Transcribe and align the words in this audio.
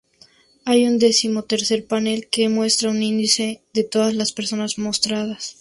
Hay 0.65 0.87
un 0.87 0.97
decimotercer 0.97 1.85
panel 1.85 2.27
que 2.27 2.49
muestra 2.49 2.89
un 2.89 3.03
índice 3.03 3.61
de 3.71 3.83
todas 3.83 4.15
las 4.15 4.31
personas 4.31 4.79
mostradas. 4.79 5.49